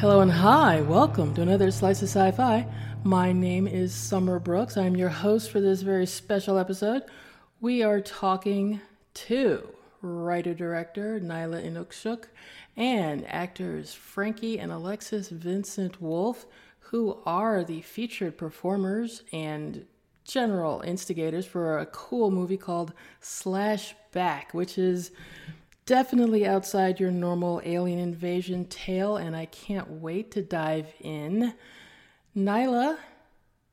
[0.00, 2.66] Hello and hi, welcome to another Slice of Sci Fi.
[3.04, 4.78] My name is Summer Brooks.
[4.78, 7.02] I'm your host for this very special episode.
[7.60, 8.80] We are talking
[9.12, 9.68] to
[10.00, 12.28] writer director Nyla Innuksuk
[12.78, 16.46] and actors Frankie and Alexis Vincent Wolf,
[16.78, 19.84] who are the featured performers and
[20.24, 25.10] general instigators for a cool movie called Slash Back, which is
[25.90, 31.52] definitely outside your normal alien invasion tale, and I can't wait to dive in.
[32.36, 32.96] Nyla,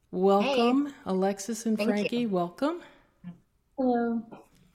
[0.10, 0.88] welcome.
[0.88, 0.94] Hey.
[1.06, 2.30] Alexis and Thank Frankie, you.
[2.30, 2.82] welcome.
[3.78, 4.24] Hello.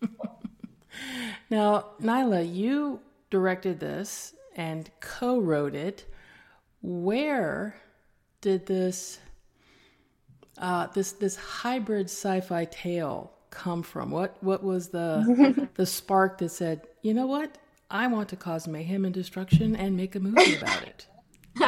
[1.51, 6.05] now, Nyla, you directed this and co wrote it.
[6.81, 7.75] Where
[8.41, 9.19] did this
[10.59, 14.11] uh, this this hybrid sci-fi tale come from?
[14.11, 17.59] What what was the the spark that said, you know what?
[17.91, 21.07] I want to cause mayhem and destruction and make a movie about it.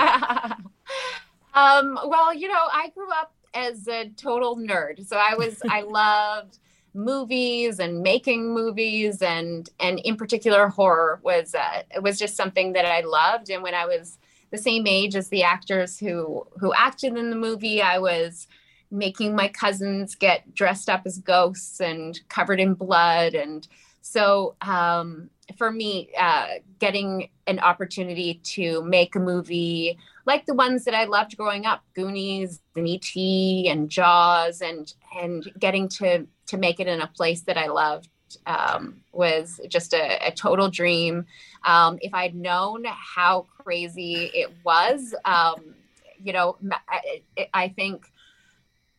[1.55, 5.82] um, well, you know, I grew up as a total nerd, so I was I
[5.86, 6.58] loved
[6.94, 12.86] movies and making movies and and in particular horror was uh, was just something that
[12.86, 14.18] I loved and when I was
[14.50, 18.46] the same age as the actors who who acted in the movie I was
[18.90, 23.67] making my cousins get dressed up as ghosts and covered in blood and
[24.06, 26.46] so um, for me, uh,
[26.78, 31.83] getting an opportunity to make a movie like the ones that I loved growing up,
[31.95, 33.68] Goonies and E.T.
[33.68, 38.08] and Jaws, and and getting to to make it in a place that I loved
[38.46, 41.27] um, was just a, a total dream.
[41.64, 45.74] Um, if I'd known how crazy it was, um,
[46.22, 46.56] you know,
[46.89, 48.11] I, I think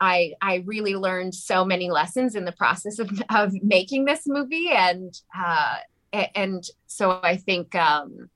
[0.06, 4.70] I I really learned so many lessons in the process of, of making this movie,
[4.72, 5.78] and uh,
[6.36, 8.30] and so I think um,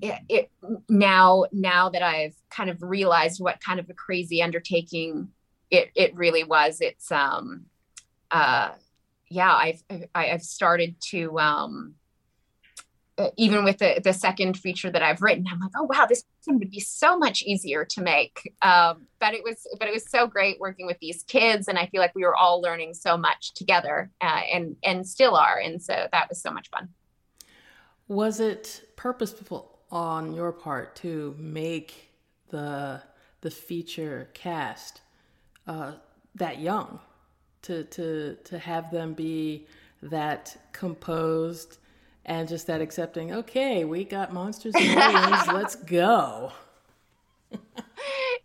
[0.00, 0.50] it, it,
[0.88, 5.28] now now that I've kind of realized what kind of a crazy undertaking
[5.70, 6.80] it it really was.
[6.80, 7.66] It's um
[8.30, 8.70] uh
[9.30, 9.82] yeah I've
[10.14, 11.94] I've started to um
[13.36, 16.58] even with the, the second feature that I've written, I'm like, oh wow, this one
[16.58, 18.54] would be so much easier to make.
[18.62, 21.86] Um, but it was, but it was so great working with these kids, and I
[21.86, 25.82] feel like we were all learning so much together, uh, and and still are, and
[25.82, 26.88] so that was so much fun.
[28.06, 32.12] Was it purposeful on your part to make
[32.50, 33.02] the
[33.40, 35.00] the feature cast
[35.66, 35.92] uh,
[36.36, 37.00] that young,
[37.62, 39.66] to to to have them be
[40.02, 41.78] that composed?
[42.28, 46.52] And just that accepting, okay, we got monsters and aliens, let's go.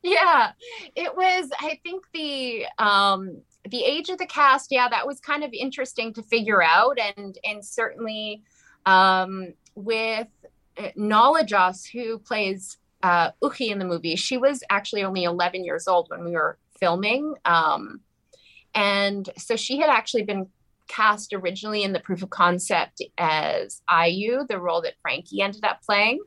[0.01, 0.53] yeah,
[0.95, 5.43] it was, I think the, um, the age of the cast, yeah, that was kind
[5.43, 6.97] of interesting to figure out.
[6.97, 8.43] And, and certainly,
[8.85, 10.29] um, with
[10.77, 15.89] uh, Nalajoss, who plays uh, Uchi in the movie, she was actually only 11 years
[15.89, 17.35] old when we were filming.
[17.43, 17.99] Um,
[18.73, 20.47] and so she had actually been
[20.87, 25.81] cast originally in the proof of concept as Ayu, the role that Frankie ended up
[25.81, 26.19] playing,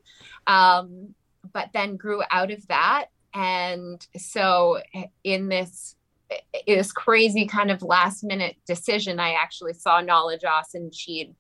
[0.47, 1.15] um,
[1.53, 3.07] but then grew out of that.
[3.35, 4.81] And so
[5.23, 5.95] in this
[6.67, 11.37] this crazy kind of last minute decision, I actually saw Nalajoss and she'd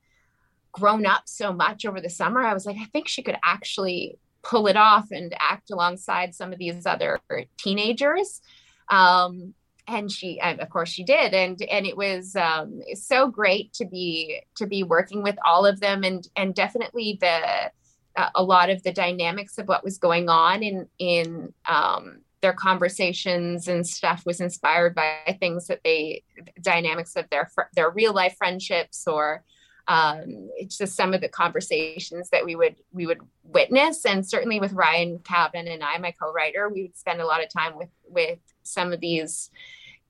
[0.71, 2.45] grown up so much over the summer.
[2.45, 6.53] I was like, I think she could actually pull it off and act alongside some
[6.53, 7.19] of these other
[7.59, 8.43] teenagers.
[8.89, 9.55] Um,
[9.89, 13.85] and she and of course she did and and it was um, so great to
[13.85, 17.71] be to be working with all of them and and definitely the
[18.17, 22.53] uh, a lot of the dynamics of what was going on in in um, their
[22.53, 26.23] conversations and stuff was inspired by things that they
[26.61, 29.45] dynamics of their their real life friendships or
[29.89, 34.59] um, it's just some of the conversations that we would we would witness and certainly
[34.59, 37.91] with Ryan Cavan and I my co-writer we would spend a lot of time with
[38.09, 39.51] with some of these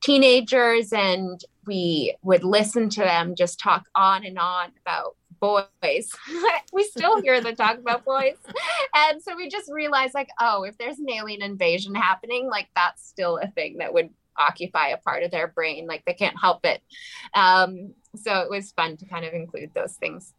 [0.06, 5.66] teenagers and we would listen to them just talk on and on about boys.
[6.72, 8.36] we still hear them talk about boys.
[8.94, 13.04] And so we just realized like, oh, if there's an alien invasion happening, like that's
[13.04, 15.88] still a thing that would occupy a part of their brain.
[15.88, 16.82] Like they can't help it.
[17.34, 20.34] Um, so it was fun to kind of include those things.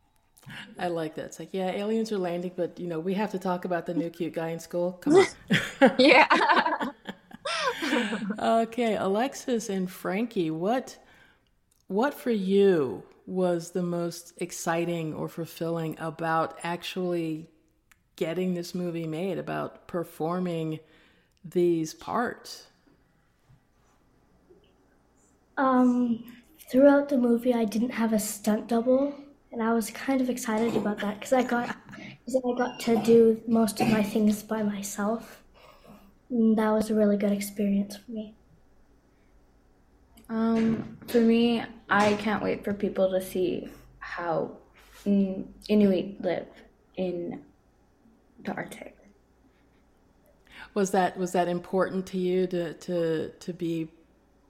[0.80, 1.26] I like that.
[1.26, 3.94] It's like, yeah, aliens are landing, but you know, we have to talk about the
[3.94, 4.94] new cute guy in school.
[4.94, 5.92] Come on.
[5.98, 6.26] yeah
[8.40, 10.98] okay, Alexis and Frankie, what
[11.88, 17.48] what for you was the most exciting or fulfilling about actually
[18.16, 20.80] getting this movie made, about performing
[21.46, 22.68] these parts?
[25.58, 26.24] Um,
[26.70, 29.14] throughout the movie, I didn't have a stunt double,
[29.52, 31.68] and I was kind of excited about that because I got
[32.26, 35.44] cause I got to do most of my things by myself.
[36.30, 38.36] And that was a really good experience for me.
[40.30, 43.70] Um, for me, I can't wait for people to see
[44.00, 44.58] how
[45.06, 46.48] Inuit live
[46.98, 47.42] in
[48.44, 48.98] the Arctic.
[50.74, 53.90] Was that was that important to you to to to be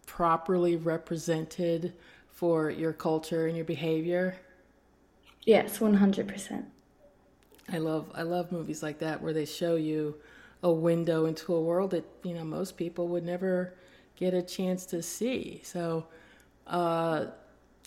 [0.05, 1.93] properly represented
[2.31, 4.35] for your culture and your behavior?
[5.45, 6.65] Yes, one hundred percent.
[7.71, 10.15] I love I love movies like that where they show you
[10.63, 13.73] a window into a world that you know most people would never
[14.15, 15.61] get a chance to see.
[15.63, 16.05] So,
[16.67, 17.27] uh,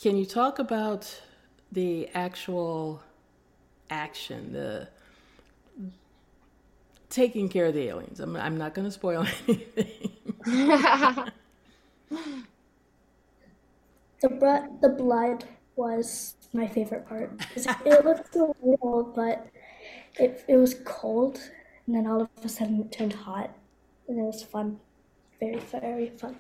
[0.01, 1.21] can you talk about
[1.73, 3.03] the actual
[3.91, 4.89] action, the
[7.09, 8.21] taking care of the aliens?
[8.21, 10.13] I'm, I'm not going to spoil anything.
[10.45, 11.33] the
[14.29, 15.45] blood, the blood
[15.77, 17.33] was my favorite part.
[17.85, 19.47] It looked so real, but
[20.19, 21.41] it it was cold,
[21.87, 23.51] and then all of a sudden it turned hot,
[24.09, 24.81] and it was fun
[25.41, 26.37] very, very fun.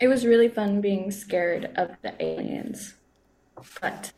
[0.00, 2.94] It was really fun being scared of the aliens,
[3.80, 4.12] but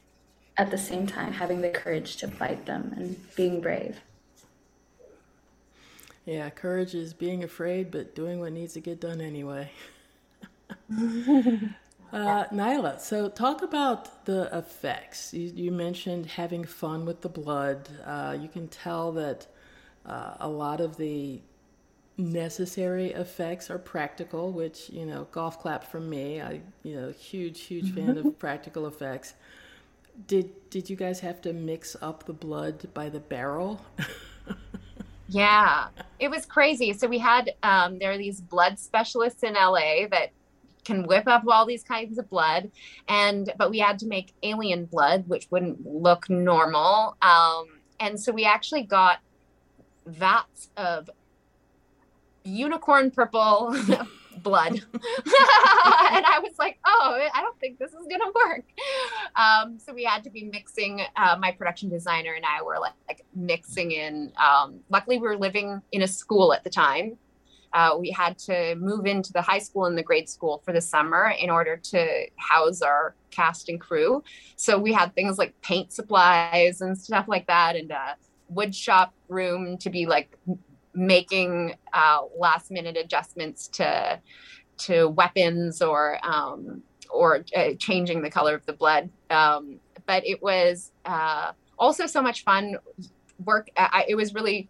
[0.57, 4.01] at the same time having the courage to fight them and being brave.
[6.25, 9.71] Yeah, courage is being afraid but doing what needs to get done anyway.
[10.91, 11.65] uh,
[12.13, 15.35] Nyla, so talk about the effects.
[15.35, 17.89] You, you, mentioned having fun with the blood.
[18.05, 19.47] Uh, you can tell that
[20.07, 21.41] uh, a lot of the
[22.17, 26.41] necessary effects are practical, which, you know, golf clap from me.
[26.41, 29.35] I, you know, huge, huge fan of practical effects.
[30.27, 33.81] Did did you guys have to mix up the blood by the barrel?
[35.29, 35.89] yeah,
[36.19, 36.93] it was crazy.
[36.93, 40.31] So we had um, there are these blood specialists in LA that
[40.85, 42.71] can whip up all these kinds of blood,
[43.09, 47.17] and but we had to make alien blood, which wouldn't look normal.
[47.23, 47.67] Um,
[47.99, 49.21] and so we actually got
[50.11, 51.11] vats of
[52.45, 53.77] unicorn purple
[54.43, 54.73] blood.
[54.95, 58.65] and I was like, oh, I don't think this is going to work.
[59.37, 62.95] Um, so we had to be mixing, uh, my production designer and I were like,
[63.09, 64.33] like mixing in.
[64.37, 67.17] Um, luckily, we were living in a school at the time.
[67.73, 70.81] Uh, we had to move into the high school and the grade school for the
[70.81, 74.25] summer in order to house our cast and crew.
[74.57, 78.17] So we had things like paint supplies and stuff like that, and a
[78.51, 80.37] wood shop room to be like
[80.95, 84.21] making uh, last minute adjustments to
[84.77, 89.09] to weapons or um, or uh, changing the color of the blood.
[89.31, 92.77] Um, but it was uh, also so much fun
[93.45, 93.71] work.
[93.77, 94.69] I, it was really.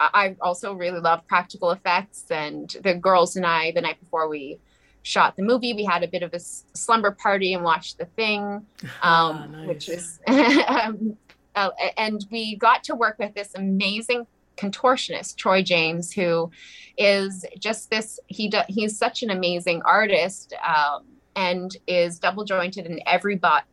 [0.00, 4.60] I also really love practical effects, and the girls and I, the night before we
[5.02, 8.64] shot the movie, we had a bit of a slumber party and watched the thing,
[9.02, 9.66] ah, um, nice.
[9.66, 10.20] which was,
[10.68, 11.16] um,
[11.58, 16.50] uh, and we got to work with this amazing contortionist Troy James, who
[16.96, 18.20] is just this.
[18.26, 20.54] He do, he's such an amazing artist.
[20.66, 21.04] Um,
[21.38, 23.64] and is double jointed in every bot,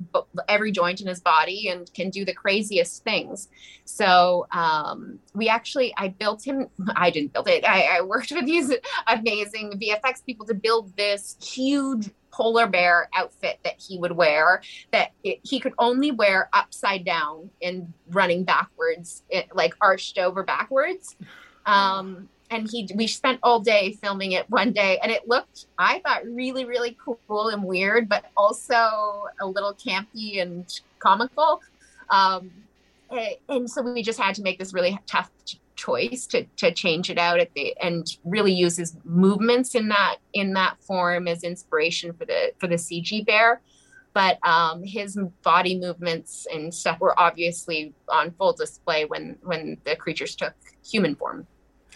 [0.47, 3.47] every joint in his body, and can do the craziest things.
[3.85, 6.67] So um, we actually, I built him.
[6.95, 7.65] I didn't build it.
[7.65, 8.71] I, I worked with these
[9.07, 14.61] amazing VFX people to build this huge polar bear outfit that he would wear
[14.91, 20.43] that it, he could only wear upside down and running backwards, it, like arched over
[20.43, 21.15] backwards.
[21.65, 25.97] Um, and he we spent all day filming it one day and it looked i
[26.05, 31.59] thought really really cool and weird but also a little campy and comical
[32.11, 32.51] um,
[33.49, 35.31] and so we just had to make this really tough
[35.75, 40.53] choice to to change it out at the and really uses movements in that in
[40.53, 43.61] that form as inspiration for the for the CG bear.
[44.13, 49.95] But um, his body movements and stuff were obviously on full display when when the
[49.95, 50.53] creatures took
[50.85, 51.47] human form.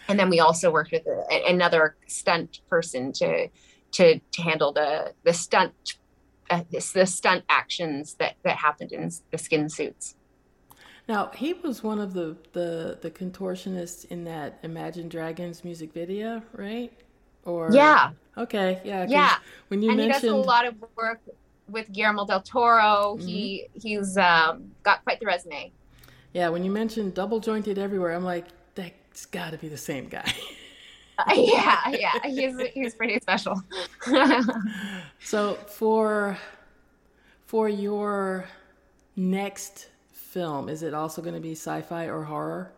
[0.10, 3.48] And then we also worked with a, another stunt person to
[3.94, 5.98] to to handle the the stunt
[6.50, 10.16] uh, the stunt actions that that happened in the skin suits.
[11.10, 16.44] Now he was one of the the the contortionists in that Imagine Dragons music video,
[16.54, 16.94] right?
[17.46, 19.38] Or yeah, okay, yeah, yeah.
[19.70, 20.22] When you and mentioned...
[20.22, 21.20] he does a lot of work
[21.68, 23.16] with Guillermo del Toro.
[23.18, 23.28] Mm-hmm.
[23.28, 25.72] He he's um, got quite the resume.
[26.34, 30.10] Yeah, when you mentioned double jointed everywhere, I'm like, that's got to be the same
[30.10, 30.32] guy.
[31.18, 33.60] uh, yeah, yeah, he's he's pretty special.
[35.22, 36.38] so for
[37.48, 38.46] for your
[39.16, 39.88] next
[40.30, 42.72] film, is it also going to be sci-fi or horror?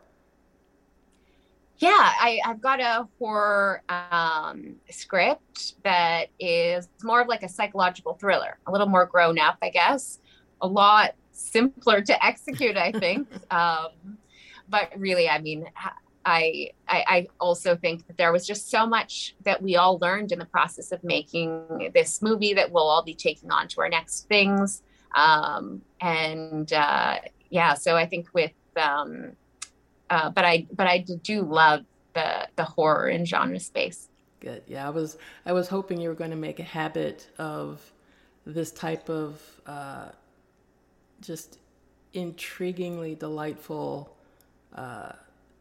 [1.77, 8.13] Yeah, I, have got a horror um, script that is more of like a psychological
[8.13, 10.20] thriller, a little more grown up, I guess,
[10.62, 13.27] a lot simpler to execute, I think.
[13.51, 14.17] um,
[14.70, 15.65] but really, I mean,
[16.24, 20.31] I, I, I also think that there was just so much that we all learned
[20.31, 23.89] in the process of making this movie that we'll all be taking on to our
[23.89, 24.84] next things.
[25.15, 27.17] Um, and uh,
[27.51, 29.34] yeah, so I think with, um,
[30.10, 34.10] uh, but I, but I do love the the horror and genre space.
[34.39, 34.63] Good.
[34.67, 37.79] Yeah, I was I was hoping you were going to make a habit of
[38.46, 40.10] this type of uh,
[41.22, 41.60] just
[42.13, 44.15] intriguingly delightful
[44.75, 45.12] uh,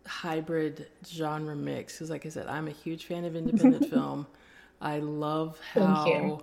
[0.06, 1.94] hybrid genre mix.
[1.94, 4.26] Because, like I said, I'm a huge fan of independent film.
[4.80, 6.42] I love how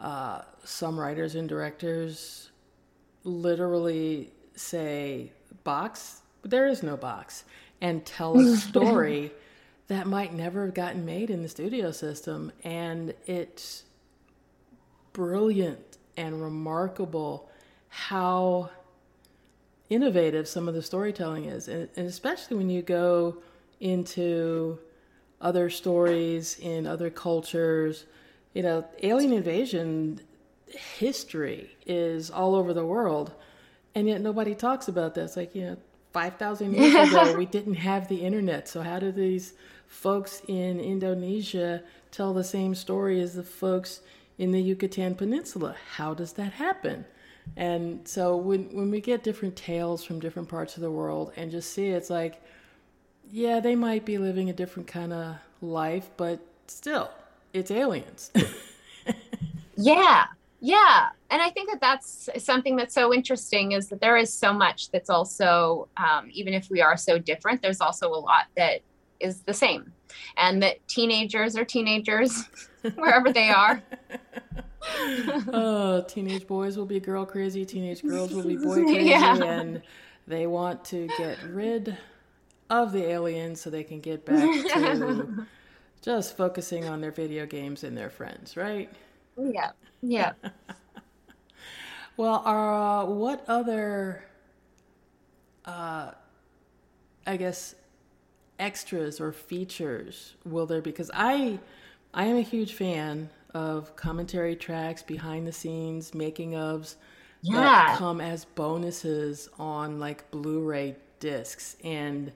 [0.00, 2.50] uh, some writers and directors
[3.24, 5.32] literally say
[5.64, 7.44] box, there is no box,
[7.80, 9.32] and tell a story
[9.88, 12.52] that might never have gotten made in the studio system.
[12.64, 13.84] And it's
[15.12, 17.50] brilliant and remarkable
[17.88, 18.70] how
[19.90, 21.68] innovative some of the storytelling is.
[21.68, 23.36] And, and especially when you go
[23.80, 24.78] into
[25.42, 28.06] other stories in other cultures.
[28.54, 30.20] You know, alien invasion
[30.66, 33.32] history is all over the world,
[33.94, 35.36] and yet nobody talks about this.
[35.36, 35.76] Like, you know,
[36.12, 38.68] 5,000 years ago, we didn't have the internet.
[38.68, 39.54] So, how do these
[39.86, 44.00] folks in Indonesia tell the same story as the folks
[44.38, 45.76] in the Yucatan Peninsula?
[45.96, 47.04] How does that happen?
[47.56, 51.50] And so, when, when we get different tales from different parts of the world and
[51.50, 52.42] just see it's like,
[53.30, 57.10] yeah, they might be living a different kind of life, but still,
[57.52, 58.30] it's aliens.
[59.76, 60.26] yeah.
[60.64, 61.08] Yeah.
[61.28, 64.92] And I think that that's something that's so interesting is that there is so much
[64.92, 68.80] that's also, um, even if we are so different, there's also a lot that
[69.18, 69.92] is the same.
[70.36, 72.44] And that teenagers are teenagers
[72.94, 73.82] wherever they are.
[75.52, 79.34] oh, teenage boys will be girl crazy, teenage girls will be boy crazy, yeah.
[79.42, 79.82] and
[80.28, 81.96] they want to get rid
[82.70, 85.46] of the aliens so they can get back to
[86.02, 88.88] just focusing on their video games and their friends, right?
[89.36, 89.70] Yeah.
[90.02, 90.32] Yeah.
[92.16, 94.24] well, uh, what other,
[95.64, 96.12] uh,
[97.26, 97.74] I guess,
[98.58, 100.90] extras or features will there be?
[100.90, 101.58] Because I,
[102.12, 106.96] I am a huge fan of commentary tracks, behind the scenes, making ofs
[107.42, 107.60] yeah.
[107.60, 112.32] that come as bonuses on like Blu-ray discs and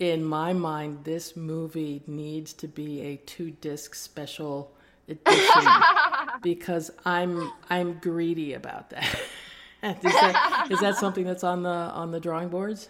[0.00, 4.72] in my mind, this movie needs to be a two disc special
[6.42, 9.04] because I'm I'm greedy about that.
[9.82, 12.88] is, that is that something that's on the on the drawing boards?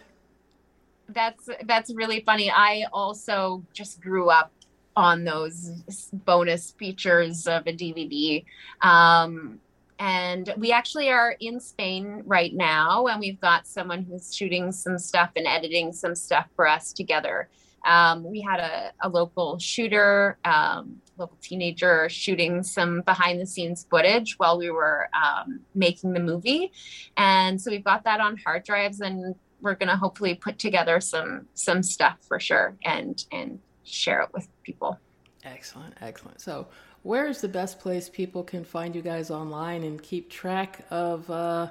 [1.08, 2.50] That's that's really funny.
[2.50, 4.52] I also just grew up
[4.96, 5.70] on those
[6.12, 8.44] bonus features of a DVD.
[8.82, 9.60] Um,
[9.98, 14.98] and we actually are in Spain right now, and we've got someone who's shooting some
[14.98, 17.48] stuff and editing some stuff for us together.
[17.84, 23.86] Um, we had a, a local shooter, um, local teenager, shooting some behind the scenes
[23.88, 26.72] footage while we were um, making the movie,
[27.16, 31.00] and so we've got that on hard drives, and we're going to hopefully put together
[31.00, 34.98] some some stuff for sure and and share it with people.
[35.44, 36.40] Excellent, excellent.
[36.40, 36.66] So
[37.02, 41.30] where is the best place people can find you guys online and keep track of
[41.30, 41.70] uh,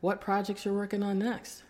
[0.00, 1.64] what projects you're working on next?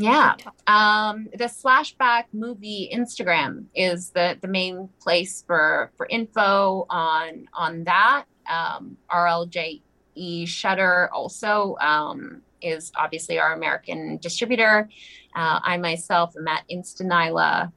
[0.00, 0.34] Yeah,
[0.66, 7.84] um, the Slashback movie Instagram is the the main place for for info on on
[7.84, 8.24] that.
[8.50, 14.88] Um, RLJE Shudder also um, is obviously our American distributor.
[15.36, 17.70] Uh, I myself am at Instanila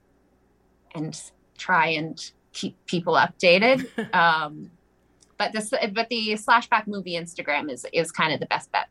[0.95, 1.21] and
[1.57, 3.85] try and keep people updated.
[4.15, 4.71] um,
[5.37, 8.87] but this, but the Slashback movie Instagram is is kind of the best bet.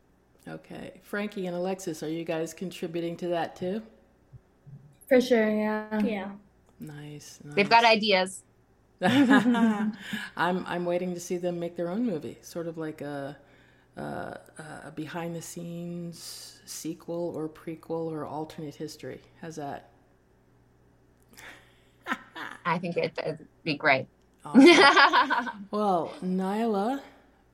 [0.47, 3.81] Okay, Frankie and Alexis, are you guys contributing to that too?
[5.07, 6.01] For sure, yeah.
[6.01, 6.31] Yeah.
[6.79, 7.39] Nice.
[7.43, 7.55] nice.
[7.55, 8.43] They've got ideas.
[9.01, 9.95] I'm
[10.37, 13.37] I'm waiting to see them make their own movie, sort of like a,
[13.97, 14.01] a,
[14.87, 19.21] a behind the scenes sequel or prequel or alternate history.
[19.41, 19.89] How's that?
[22.65, 24.07] I think it, would be great.
[24.45, 25.67] Awesome.
[25.71, 27.01] well, Nyla,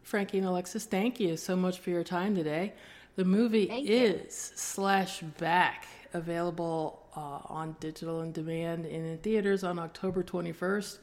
[0.09, 2.73] Frankie, and Alexis, thank you so much for your time today.
[3.15, 4.57] The movie thank is you.
[4.57, 10.97] Slash Back, available uh, on digital and demand and in theaters on October 21st.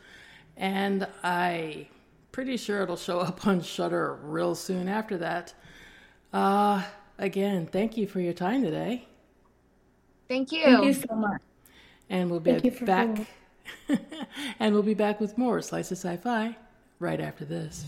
[0.57, 1.87] And I
[2.33, 5.55] pretty sure it'll show up on Shudder real soon after that.
[6.33, 6.83] Uh,
[7.17, 9.07] again, thank you for your time today.
[10.27, 10.65] Thank you.
[10.65, 11.41] Thank you so much.
[12.11, 13.25] And we'll be back.
[14.59, 16.57] and we'll be back with more Slice of Sci Fi
[16.99, 17.85] right after this.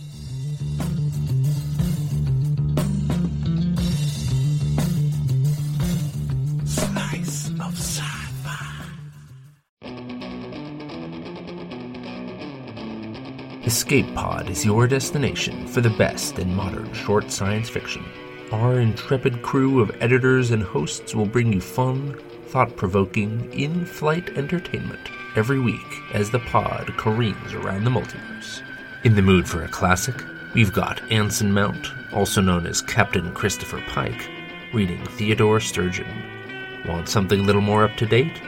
[13.89, 18.05] Escape Pod is your destination for the best in modern short science fiction.
[18.53, 22.15] Our intrepid crew of editors and hosts will bring you fun,
[22.49, 25.01] thought provoking, in flight entertainment
[25.37, 28.61] every week as the pod careens around the multiverse.
[29.05, 33.83] In the mood for a classic, we've got Anson Mount, also known as Captain Christopher
[33.89, 34.29] Pike,
[34.75, 36.85] reading Theodore Sturgeon.
[36.87, 38.39] Want something a little more up to date?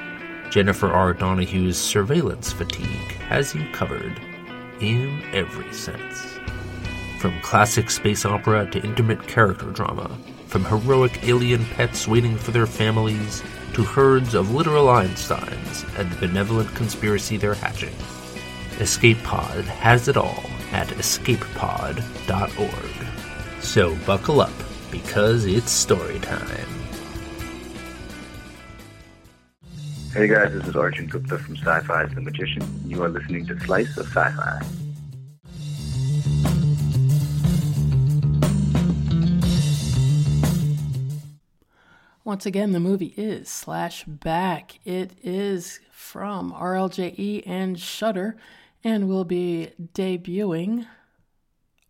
[0.50, 1.14] Jennifer R.
[1.14, 4.20] Donohue's Surveillance Fatigue has you covered
[4.80, 6.38] in every sense.
[7.20, 12.66] From classic space opera to intimate character drama, from heroic alien pets waiting for their
[12.66, 13.42] families
[13.75, 17.94] to herds of literal Einsteins and the benevolent conspiracy they're hatching.
[18.80, 23.62] Escape Pod has it all at escapepod.org.
[23.62, 24.52] So buckle up,
[24.90, 26.69] because it's story time.
[30.12, 32.69] Hey guys, this is Arjun Gupta from Syfy's The Magician.
[32.85, 34.61] You are listening to Slice of Sci-Fi.
[42.25, 44.81] Once again, the movie is Slash Back.
[44.85, 48.37] It is from RLJE and Shudder
[48.83, 50.88] and will be debuting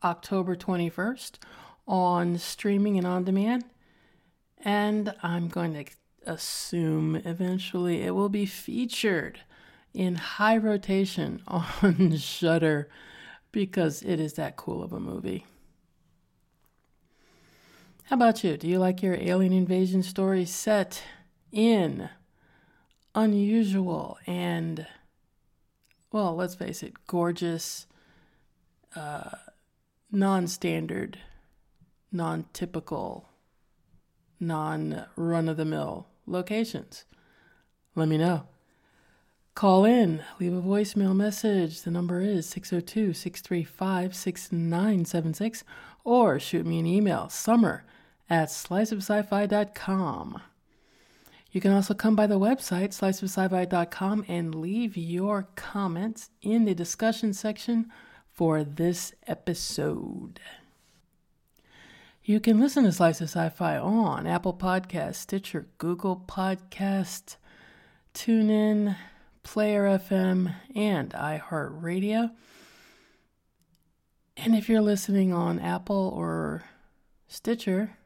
[0.04, 1.38] October 21st
[1.88, 3.64] on streaming and on demand.
[4.62, 5.86] And I'm going to
[6.26, 9.40] assume eventually it will be featured
[9.94, 12.88] in high rotation on Shudder
[13.52, 15.46] because it is that cool of a movie.
[18.04, 18.56] How about you?
[18.56, 21.02] Do you like your alien invasion story set
[21.52, 22.08] in
[23.14, 24.86] unusual and,
[26.12, 27.86] well, let's face it, gorgeous,
[28.96, 29.30] uh,
[30.10, 31.18] non standard,
[32.10, 33.29] non typical,
[34.40, 37.04] non run of the mill locations?
[37.94, 38.46] Let me know.
[39.54, 41.82] Call in, leave a voicemail message.
[41.82, 45.64] The number is 602 635 6976,
[46.04, 47.84] or shoot me an email, summer
[48.30, 50.40] at sliceofsci-fi.com.
[51.52, 57.34] You can also come by the website, sliceofsci-fi.com, and leave your comments in the discussion
[57.34, 57.90] section
[58.32, 60.40] for this episode.
[62.22, 67.36] You can listen to Slice of Sci-Fi on Apple Podcasts, Stitcher, Google Podcast,
[68.14, 68.94] TuneIn,
[69.42, 72.30] Player FM, and iHeartRadio.
[74.36, 76.64] And if you're listening on Apple or
[77.26, 77.96] Stitcher,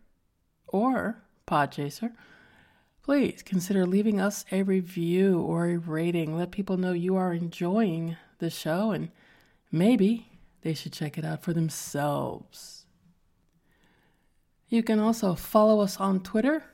[0.69, 2.13] or Podchaser,
[3.03, 6.37] please consider leaving us a review or a rating.
[6.37, 9.11] Let people know you are enjoying the show and
[9.71, 12.84] maybe they should check it out for themselves.
[14.75, 16.65] You can also follow us on Twitter.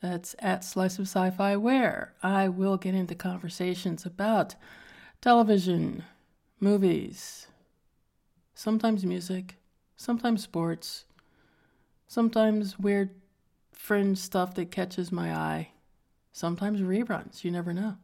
[0.00, 4.54] That's at Slice of Sci Fi, where I will get into conversations about
[5.20, 6.04] television,
[6.60, 7.48] movies,
[8.54, 9.56] sometimes music,
[9.96, 11.06] sometimes sports,
[12.06, 13.10] sometimes weird
[13.72, 15.70] fringe stuff that catches my eye,
[16.30, 17.42] sometimes reruns.
[17.42, 17.96] You never know.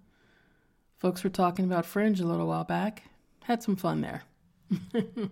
[0.97, 3.05] Folks were talking about Fringe a little while back.
[3.45, 4.25] Had some fun there.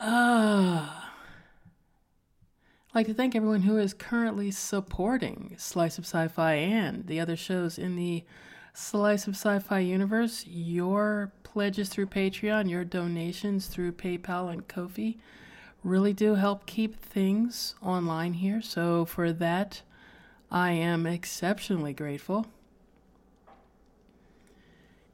[0.00, 1.04] Ah.
[1.04, 1.13] I'd
[2.94, 7.34] like to thank everyone who is currently supporting Slice of Sci Fi and the other
[7.34, 8.22] shows in the
[8.72, 10.44] Slice of Sci Fi universe.
[10.46, 15.18] Your pledges through Patreon, your donations through PayPal and Ko-fi
[15.82, 18.62] really do help keep things online here.
[18.62, 19.82] So, for that,
[20.48, 22.46] I am exceptionally grateful.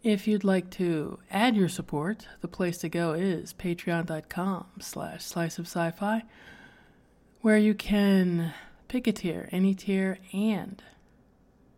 [0.02, 5.58] If you'd like to add your support, the place to go is patreon.com slash slice
[5.58, 6.24] of sci-fi,
[7.40, 8.52] where you can
[8.88, 10.82] pick a tier, any tier, and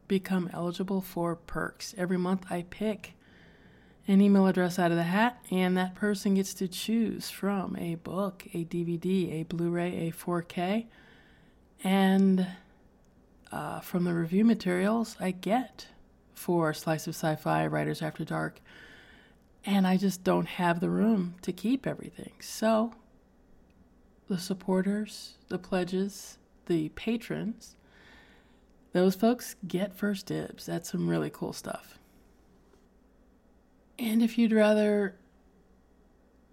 [0.08, 1.94] become eligible for perks.
[1.96, 3.14] Every month I pick
[4.08, 7.94] an email address out of the hat, and that person gets to choose from a
[7.96, 10.86] book, a DVD, a Blu ray, a 4K,
[11.84, 12.46] and
[13.52, 15.86] uh, from the review materials I get
[16.34, 18.60] for Slice of Sci Fi, Writers After Dark.
[19.64, 22.32] And I just don't have the room to keep everything.
[22.40, 22.94] So,
[24.32, 27.76] the supporters, the pledges, the patrons,
[28.94, 30.64] those folks get first dibs.
[30.64, 31.98] That's some really cool stuff.
[33.98, 35.16] And if you'd rather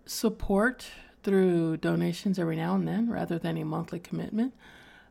[0.05, 0.87] support
[1.23, 4.53] through donations every now and then rather than a monthly commitment,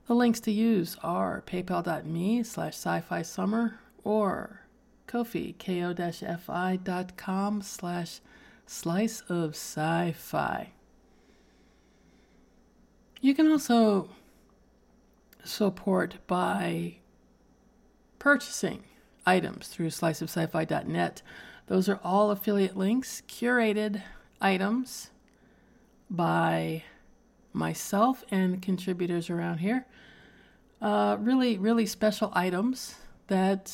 [0.06, 4.66] the links to use are paypal.me slash sci-fi summer or
[5.06, 8.20] Ko-fi, ko-fi.com slash
[8.66, 10.72] slice of sci-fi.
[13.20, 14.08] You can also
[15.44, 16.96] support by
[18.18, 18.84] purchasing
[19.26, 21.22] items through sliceofsci-fi.net.
[21.66, 24.02] Those are all affiliate links, curated
[24.40, 25.10] items
[26.08, 26.84] by
[27.52, 29.86] myself and contributors around here.
[30.80, 32.94] Uh, really, really special items
[33.26, 33.72] that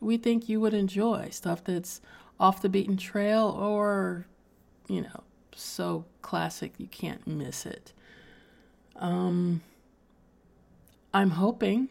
[0.00, 1.28] we think you would enjoy.
[1.30, 2.00] Stuff that's
[2.38, 4.26] off the beaten trail or,
[4.86, 7.92] you know, so classic you can't miss it.
[8.98, 9.62] Um,
[11.12, 11.88] I'm hoping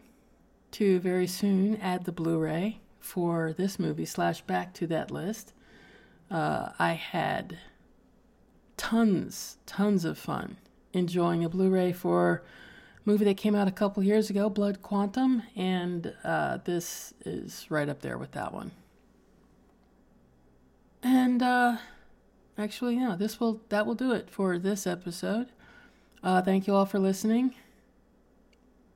[0.71, 5.53] to very soon add the Blu ray for this movie slash back to that list.
[6.29, 7.59] Uh, I had
[8.77, 10.57] tons, tons of fun
[10.93, 12.43] enjoying a Blu ray for
[12.97, 17.67] a movie that came out a couple years ago, Blood Quantum, and uh, this is
[17.69, 18.71] right up there with that one.
[21.03, 21.77] And uh,
[22.57, 25.49] actually, yeah, this will that will do it for this episode.
[26.25, 27.53] Uh, thank you all for listening,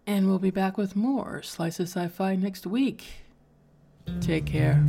[0.07, 3.05] and we'll be back with more Slices of Sci-Fi next week.
[4.19, 4.83] Take care.